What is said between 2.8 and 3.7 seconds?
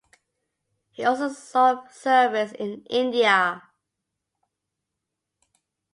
India.